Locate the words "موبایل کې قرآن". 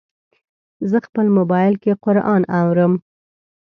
1.37-2.41